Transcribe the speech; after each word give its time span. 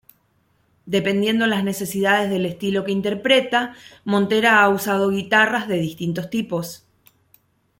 Dependiendo 0.87 1.45
las 1.45 1.63
necesidades 1.63 2.27
del 2.31 2.47
estilo 2.47 2.83
que 2.83 2.91
interpreta, 2.91 3.75
Montera 4.03 4.63
ha 4.63 4.69
usado 4.69 5.11
guitarras 5.11 5.67
de 5.67 5.77
distintos 5.77 6.31
tipos. 6.31 6.87